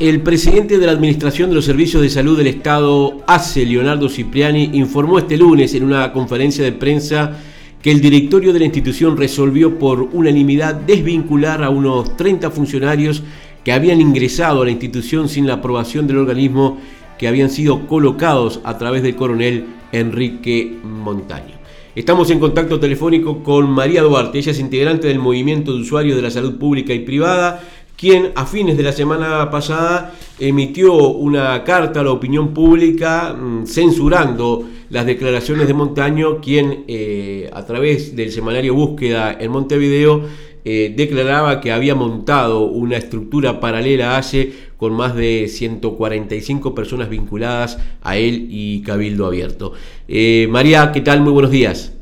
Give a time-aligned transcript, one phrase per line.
[0.00, 4.70] El presidente de la Administración de los Servicios de Salud del Estado, ACE, Leonardo Cipriani,
[4.74, 7.36] informó este lunes en una conferencia de prensa
[7.82, 13.24] que el directorio de la institución resolvió por unanimidad desvincular a unos 30 funcionarios
[13.64, 16.78] que habían ingresado a la institución sin la aprobación del organismo
[17.18, 21.58] que habían sido colocados a través del coronel Enrique Montaño.
[21.96, 26.22] Estamos en contacto telefónico con María Duarte, ella es integrante del Movimiento de Usuarios de
[26.22, 27.60] la Salud Pública y Privada
[27.98, 33.66] quien a fines de la semana pasada emitió una carta a la opinión pública mm,
[33.66, 40.22] censurando las declaraciones de Montaño, quien eh, a través del semanario Búsqueda en Montevideo
[40.64, 47.08] eh, declaraba que había montado una estructura paralela a ACE con más de 145 personas
[47.08, 49.72] vinculadas a él y Cabildo Abierto.
[50.06, 51.20] Eh, María, ¿qué tal?
[51.20, 51.94] Muy buenos días.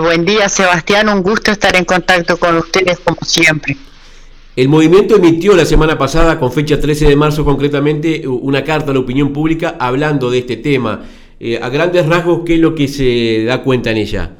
[0.00, 1.08] buen día, Sebastián.
[1.08, 3.76] Un gusto estar en contacto con ustedes como siempre.
[4.54, 8.94] El movimiento emitió la semana pasada, con fecha 13 de marzo concretamente, una carta a
[8.94, 11.06] la opinión pública hablando de este tema.
[11.40, 14.32] Eh, a grandes rasgos, ¿qué es lo que se da cuenta en ella?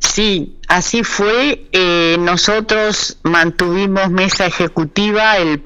[0.00, 1.66] Sí, así fue.
[1.70, 5.62] Eh, nosotros mantuvimos mesa ejecutiva el,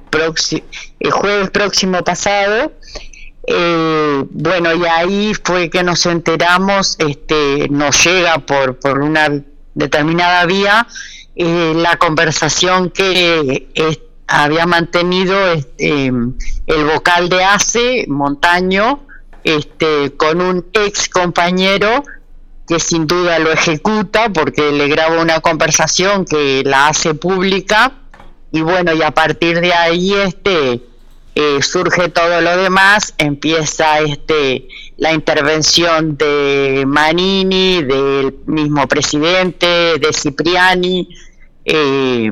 [1.01, 2.73] el jueves próximo pasado.
[3.47, 9.43] Eh, bueno, y ahí fue que nos enteramos, este, nos llega por, por una
[9.75, 10.87] determinada vía
[11.37, 13.69] eh, la conversación que
[14.27, 19.07] había mantenido este, el vocal de ACE, Montaño,
[19.45, 22.03] este, con un ex compañero
[22.67, 27.93] que sin duda lo ejecuta porque le graba una conversación que la hace pública.
[28.51, 30.83] Y bueno, y a partir de ahí este
[31.35, 40.13] eh, surge todo lo demás, empieza este la intervención de Manini, del mismo presidente, de
[40.13, 41.09] Cipriani,
[41.67, 42.31] eh,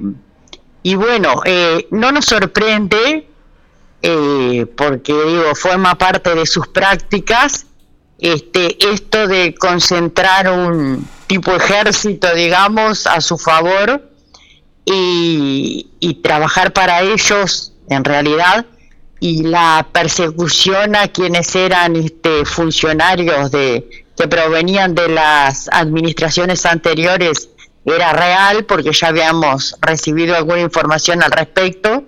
[0.85, 3.27] y bueno, eh, no nos sorprende,
[4.01, 7.67] eh, porque digo, forma parte de sus prácticas,
[8.19, 14.09] este, esto de concentrar un tipo ejército, digamos, a su favor
[14.85, 18.67] y, y trabajar para ellos, en realidad,
[19.19, 27.49] y la persecución a quienes eran este, funcionarios de, que provenían de las administraciones anteriores
[27.85, 32.05] era real porque ya habíamos recibido alguna información al respecto.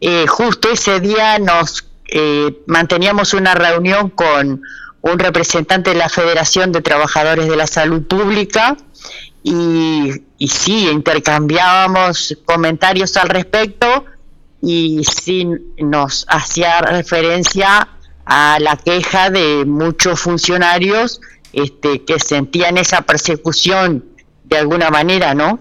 [0.00, 4.62] Eh, justo ese día nos eh, manteníamos una reunión con
[5.02, 8.76] un representante de la Federación de Trabajadores de la Salud Pública
[9.42, 14.04] y, y sí, intercambiábamos comentarios al respecto
[14.62, 15.46] y sí
[15.78, 17.88] nos hacía referencia
[18.24, 21.20] a la queja de muchos funcionarios
[21.52, 24.04] este, que sentían esa persecución
[24.48, 25.58] de alguna manera, ¿no?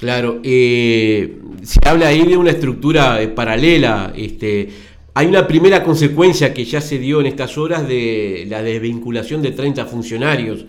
[0.00, 4.14] Claro, eh, se habla ahí de una estructura eh, paralela.
[4.16, 4.70] Este,
[5.12, 9.50] hay una primera consecuencia que ya se dio en estas horas de la desvinculación de
[9.50, 10.64] 30 funcionarios.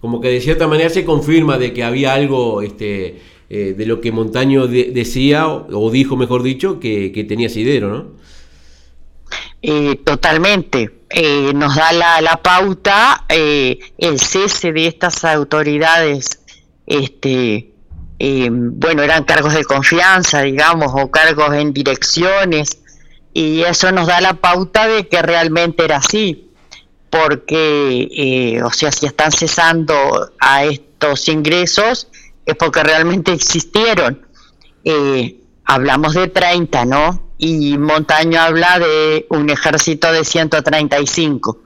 [0.00, 3.18] Como que de cierta manera se confirma de que había algo este,
[3.50, 8.26] eh, de lo que Montaño decía, o, dijo, mejor dicho, que, que tenía Sidero, ¿no?
[10.04, 10.95] totalmente.
[11.10, 16.40] Eh, nos da la, la pauta eh, el cese de estas autoridades,
[16.84, 17.70] este,
[18.18, 22.80] eh, bueno, eran cargos de confianza, digamos, o cargos en direcciones,
[23.32, 26.50] y eso nos da la pauta de que realmente era así,
[27.08, 32.08] porque, o sea, si están cesando a estos ingresos,
[32.44, 34.26] es porque realmente existieron.
[35.64, 37.25] hablamos de 30, ¿no?
[37.38, 41.58] Y Montaño habla de un ejército de 135.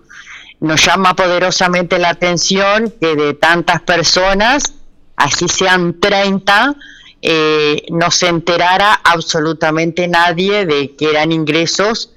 [0.61, 4.75] Nos llama poderosamente la atención que de tantas personas,
[5.17, 6.77] así sean 30,
[7.23, 12.13] eh, no se enterara absolutamente nadie de que eran ingresos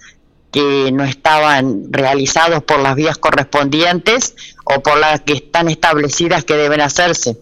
[0.52, 4.36] que no estaban realizados por las vías correspondientes
[4.66, 7.38] o por las que están establecidas que deben hacerse.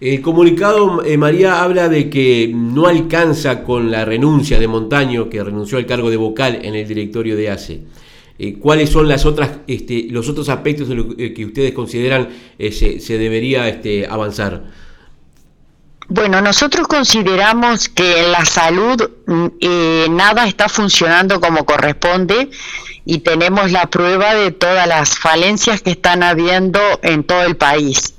[0.00, 5.44] El comunicado, eh, María, habla de que no alcanza con la renuncia de Montaño, que
[5.44, 7.82] renunció al cargo de vocal en el directorio de ACE.
[8.38, 10.88] Eh, ¿Cuáles son las otras, este, los otros aspectos
[11.18, 14.64] eh, que ustedes consideran se, debería este, avanzar?
[16.08, 22.48] Bueno, nosotros consideramos que en la salud mm, nada está funcionando como corresponde
[23.04, 28.14] y tenemos la prueba de todas las falencias que están habiendo en todo el país.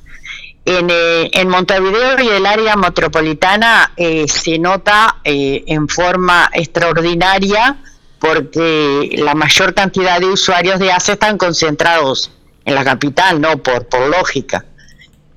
[0.63, 7.77] Eh, en, Montevideo y el área metropolitana eh, se nota eh, en forma extraordinaria
[8.19, 12.31] porque la mayor cantidad de usuarios de ACE están concentrados
[12.65, 13.57] en la capital, ¿no?
[13.57, 14.65] Por, lógica.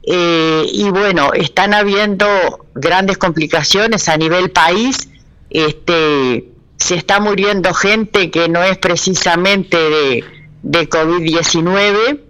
[0.03, 2.27] eh, y bueno, están habiendo
[2.75, 5.09] grandes complicaciones a nivel país.
[5.49, 10.25] Este, se está muriendo gente que no es precisamente de,
[10.63, 12.21] de COVID-19.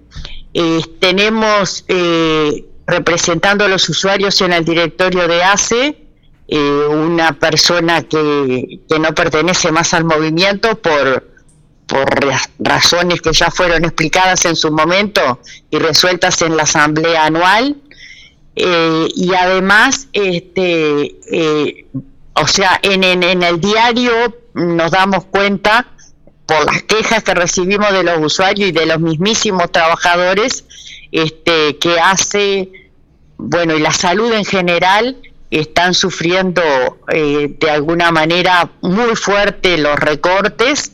[1.00, 6.04] tenemos eh, representando a los usuarios en el directorio de ACE
[6.46, 11.26] eh, una persona que, que, no pertenece más al movimiento por,
[11.86, 12.06] por
[12.58, 15.40] razones que ya fueron explicadas en su momento
[15.70, 17.76] y resueltas en la asamblea anual.
[18.56, 21.86] Eh, y además, este, eh,
[22.34, 24.12] o sea, en, en, el diario
[24.54, 25.86] nos damos cuenta
[26.46, 30.64] por las quejas que recibimos de los usuarios y de los mismísimos trabajadores,
[31.14, 32.72] este, que hace,
[33.38, 35.16] bueno, y la salud en general
[35.48, 36.60] están sufriendo
[37.12, 40.90] eh, de alguna manera muy fuerte los recortes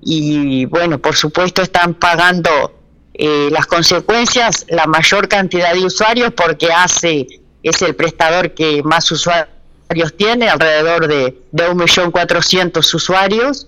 [0.00, 2.80] y bueno, por supuesto están pagando
[3.12, 7.26] eh, las consecuencias la mayor cantidad de usuarios porque hace
[7.62, 13.66] es el prestador que más usuarios tiene, alrededor de, de 1.400.000 usuarios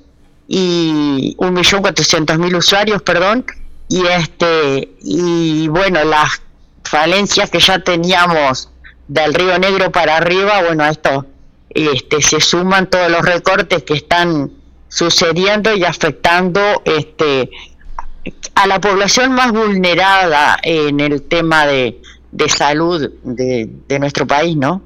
[0.48, 3.44] y 1.400.000 usuarios, perdón,
[3.90, 6.40] y este y bueno, las
[6.84, 8.70] falencias que ya teníamos
[9.08, 11.26] del Río Negro para arriba, bueno, a esto
[11.68, 14.52] este, se suman todos los recortes que están
[14.88, 17.50] sucediendo y afectando este,
[18.54, 22.00] a la población más vulnerada en el tema de,
[22.30, 24.82] de salud de, de, nuestro país, ¿no?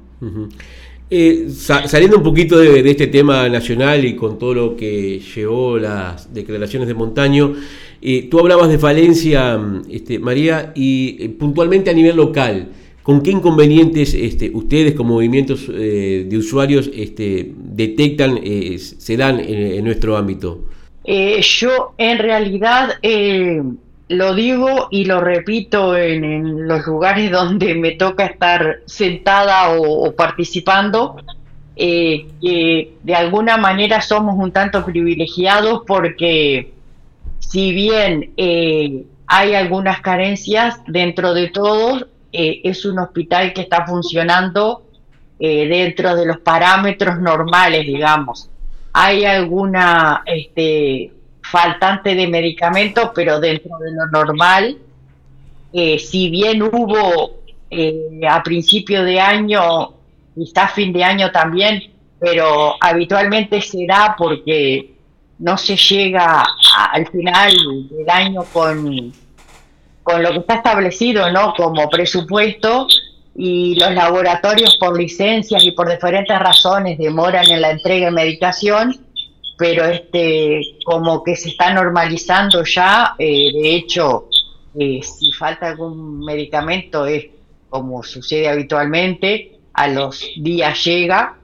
[1.09, 6.33] eh, saliendo un poquito de, este tema nacional y con todo lo que llevó las
[6.33, 7.53] declaraciones de Montaño,
[8.01, 9.59] eh, tú hablabas de falencia,
[9.89, 12.69] este, María, y eh, puntualmente a nivel local.
[13.03, 18.39] ¿Con qué inconvenientes este, ustedes como movimientos eh, de usuarios este, detectan,
[18.77, 20.65] se dan en, nuestro ámbito?
[21.05, 22.95] Yo en realidad
[24.07, 31.17] lo digo y lo repito en, los lugares donde me toca estar sentada o, participando,
[31.75, 36.74] que de alguna manera somos un tanto privilegiados porque
[37.49, 38.33] si bien
[39.27, 44.83] hay algunas carencias dentro de todos, eh, es un hospital que está funcionando
[45.39, 48.49] eh, dentro de los parámetros normales, digamos.
[48.91, 51.11] Hay alguna este,
[51.41, 54.77] faltante de medicamentos, pero dentro de lo normal,
[55.73, 57.45] eh, si bien hubo
[58.29, 59.93] a principio de año,
[60.33, 61.83] quizás fin de año también,
[62.19, 64.94] pero habitualmente se da porque
[65.39, 66.43] no se llega
[66.91, 67.53] al final
[67.89, 69.13] del año con
[70.05, 71.55] con lo que está establecido ¿no?
[71.55, 72.87] como presupuesto
[73.35, 78.95] y los laboratorios por licencias y por diferentes razones demoran en la entrega de medicación,
[79.57, 84.29] pero este como que se está normalizando ya, eh, de hecho,
[84.79, 87.25] eh, si falta algún medicamento es
[87.67, 91.35] como sucede habitualmente, a los días llega.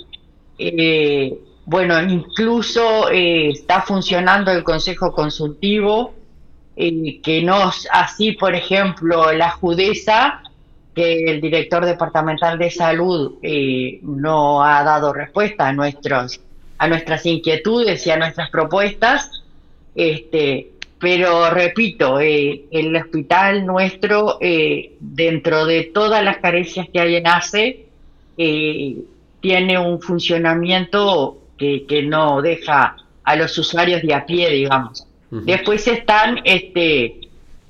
[0.60, 1.36] Eh,
[1.72, 6.14] bueno, incluso está funcionando el Consejo Consultivo,
[6.76, 10.42] eh, que no así, por ejemplo, la Judeza,
[10.94, 16.42] que el director departamental de salud eh, no ha dado respuesta a nuestros
[16.78, 19.44] a nuestras inquietudes y a nuestras propuestas,
[19.96, 24.40] este, pero repito, eh, el hospital nuestro,
[25.00, 27.86] dentro de todas las carencias que hay en ACE,
[28.36, 35.06] tiene un funcionamiento que, que no deja a los usuarios de a pie, digamos.
[35.30, 37.22] Después están este,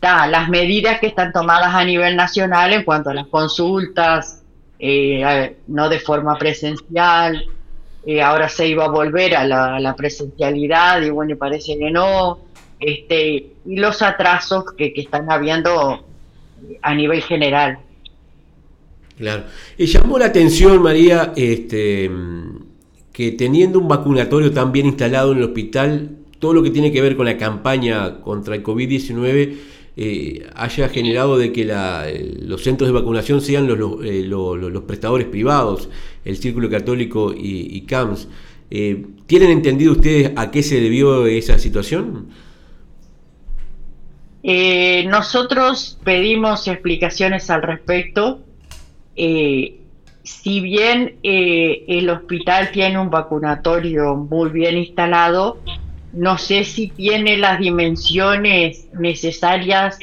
[0.01, 4.43] las medidas que están tomadas a nivel nacional en cuanto a las consultas,
[4.79, 7.45] eh, no de forma presencial,
[8.05, 12.39] eh, ahora se iba a volver a la, presencialidad y bueno, parece que no,
[12.79, 16.05] este, y los atrasos que, que están habiendo
[16.81, 17.77] a nivel general.
[19.17, 19.43] Claro.
[19.77, 22.10] Y llamó la atención, María, este,
[23.29, 27.15] teniendo un vacunatorio tan bien instalado en el hospital, todo lo que tiene que ver
[27.15, 29.53] con la campaña contra el COVID-19
[29.97, 35.89] eh, haya generado de que los centros de vacunación sean eh, los, prestadores privados,
[36.23, 38.27] el Círculo Católico y, CAMS.
[38.69, 42.29] Eh, ¿Tienen entendido ustedes a qué se debió esa situación?
[44.43, 48.39] nosotros pedimos explicaciones al respecto.
[50.23, 55.59] Si bien el hospital tiene un vacunatorio muy bien instalado,
[56.13, 59.97] no sé si tiene las dimensiones necesarias,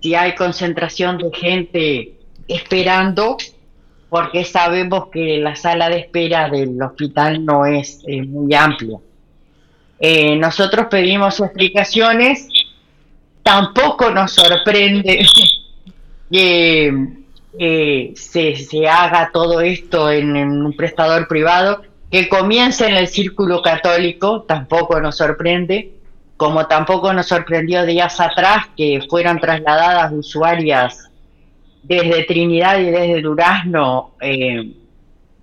[0.00, 2.12] si hay concentración de gente
[2.48, 3.36] esperando,
[4.08, 8.98] porque sabemos que la sala de espera del hospital no es eh, muy amplia.
[9.98, 12.48] Eh, nosotros pedimos explicaciones,
[13.42, 15.24] tampoco nos sorprende
[16.30, 17.19] que
[17.58, 23.62] eh, se, se, haga todo esto en, un prestador privado, que comience en el círculo
[23.62, 25.92] católico, tampoco nos sorprende,
[26.36, 31.10] como tampoco nos sorprendió días atrás que fueron trasladadas usuarias
[31.82, 34.72] desde Trinidad y desde Durazno eh,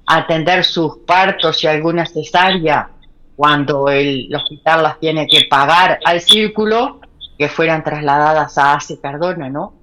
[0.05, 2.89] a atender sus partos y alguna cesárea
[3.37, 6.99] cuando el, hospital las tiene que pagar al círculo,
[7.37, 9.73] que fueran trasladadas a ACE Cardona, ¿no?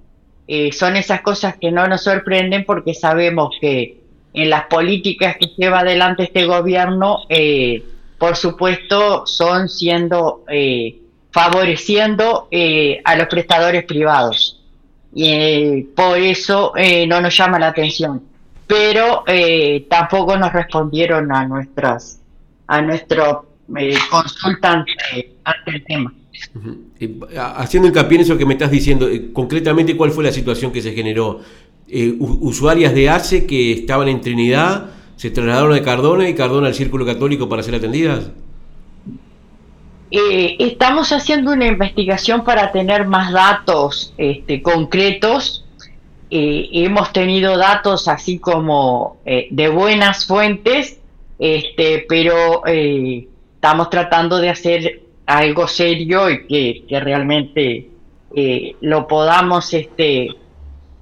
[0.47, 4.01] Eh, son esas cosas que no nos sorprenden porque sabemos que
[4.33, 7.83] en las políticas que lleva adelante este gobierno, eh,
[8.17, 10.97] por supuesto, son siendo eh,
[11.31, 12.47] favoreciendo
[13.03, 14.61] a los prestadores privados.
[15.13, 16.73] Y por eso
[17.07, 18.23] no nos llama la atención.
[18.67, 19.25] Pero
[19.89, 22.21] tampoco nos respondieron a nuestras
[22.67, 23.45] a nuestro
[24.09, 25.35] consulta ante
[25.67, 26.13] el tema.
[27.37, 30.81] Haciendo hincapié en eso que me estás diciendo, eh, concretamente, ¿cuál fue la situación que
[30.81, 31.41] se generó?
[31.87, 36.73] Eh, usuarias de ACE que estaban en Trinidad se trasladaron a Cardona y Cardona al
[36.73, 38.31] Círculo Católico para ser atendidas.
[40.11, 45.65] Eh, estamos haciendo una investigación para tener más datos este, concretos.
[46.29, 50.99] hemos tenido datos así como de buenas fuentes,
[51.39, 56.45] este, pero estamos tratando de hacer algo serio y
[56.87, 57.89] que, realmente
[58.35, 60.29] eh, lo podamos este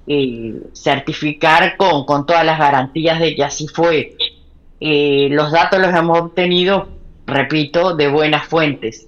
[0.05, 4.15] eh, certificar con, con, todas las garantías de que así fue.
[4.79, 6.89] Eh, los datos los hemos obtenido,
[7.25, 9.07] repito, de buenas fuentes.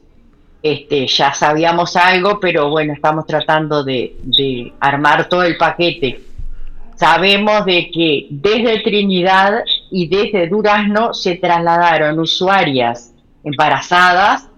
[0.64, 6.22] Este, ya sabíamos algo, pero bueno, estamos tratando de, de armar todo el paquete.
[6.96, 14.50] Sabemos de que desde Trinidad y desde Durazno se trasladaron usuarias embarazadas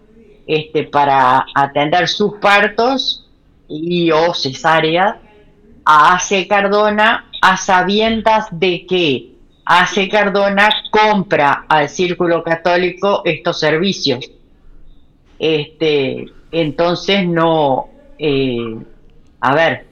[0.48, 3.26] este, para atender sus partos
[3.68, 5.18] y o cesáreas
[5.86, 9.32] a AC Cardona a sabiendas de que
[9.66, 14.32] AC Cardona compra al Círculo Católico estos servicios.
[15.38, 18.78] Este, entonces no, eh,
[19.42, 19.86] a ver,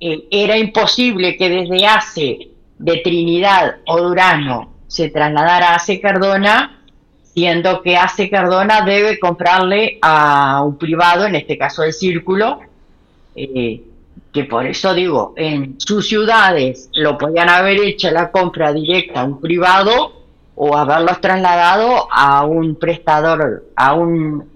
[0.00, 6.81] eh, era imposible que desde ACE de Trinidad o Durano se trasladara a AC Cardona
[7.34, 12.60] siendo que hace Cardona debe comprarle a un privado, en este caso el Círculo,
[13.34, 13.82] eh,
[14.32, 19.24] que por eso digo, en sus ciudades lo podían haber hecho la compra directa a
[19.24, 20.12] un privado
[20.54, 24.48] o haberlos trasladado a un prestador, a un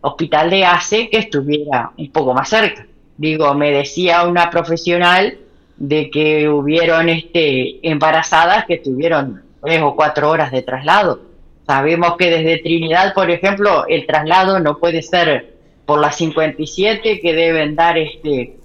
[0.00, 2.86] hospital de ACE que estuviera un poco más cerca.
[3.16, 5.38] Digo, me decía una profesional
[5.76, 11.31] de que hubieron este, embarazadas que tuvieron tres o cuatro horas de traslado
[11.66, 15.54] Sabemos que desde Trinidad, por ejemplo, el traslado no puede ser
[15.86, 18.56] por las 57 que deben dar este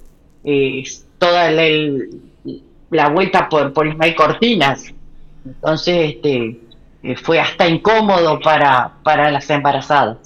[0.44, 0.84] eh,
[1.18, 4.94] toda la, vuelta por, por Ismael Cortinas.
[5.46, 6.60] Entonces, este
[7.04, 10.18] eh, fue hasta incómodo para, para las embarazadas.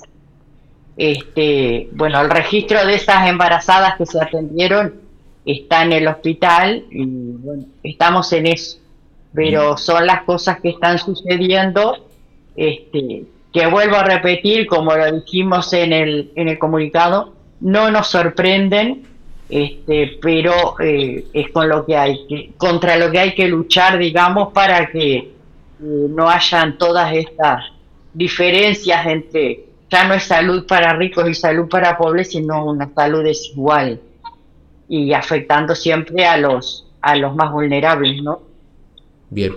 [0.97, 5.01] Este, bueno, el registro de esas embarazadas que se atendieron
[5.45, 8.77] está en el hospital y bueno, estamos en eso.
[9.33, 12.11] Pero son las cosas que están sucediendo
[12.55, 18.08] este, que vuelvo a repetir, como lo dijimos en el, en el comunicado, no nos
[18.08, 19.03] sorprenden,
[19.50, 23.98] este, pero eh, es con lo que hay que, contra lo que hay que luchar,
[23.98, 25.31] digamos, para que eh,
[25.79, 27.65] no hayan todas estas
[28.13, 33.24] diferencias entre ya no es salud para ricos y salud para pobres, sino una salud
[33.24, 34.00] desigual
[34.88, 38.50] y afectando siempre a los a los más vulnerables, ¿no?
[39.33, 39.53] Bien.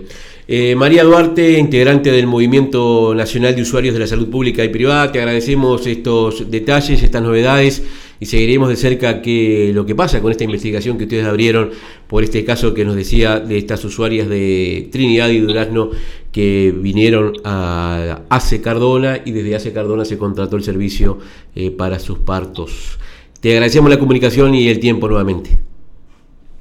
[0.47, 5.11] Eh, María Duarte, integrante del Movimiento Nacional de Usuarios de la Salud Pública y Privada,
[5.11, 7.83] te agradecemos estos detalles, estas novedades
[8.21, 11.71] y seguiremos de cerca qué lo que pasa con esta investigación que ustedes abrieron
[12.07, 15.89] por este caso que nos decía de estas usuarias de Trinidad y Durazno
[16.31, 21.19] que vinieron a ACE Cardona y desde ACE Cardona se contrató el servicio
[21.53, 22.97] eh, para sus partos.
[23.41, 25.74] Te agradecemos la comunicación y el tiempo nuevamente.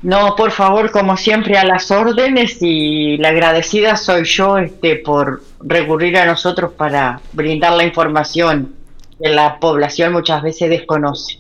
[0.04, 5.42] No, por favor, como siempre, a las órdenes y la agradecida soy yo este, por
[5.60, 8.74] recurrir a nosotros para brindar la información
[9.18, 11.38] que la población muchas veces desconoce.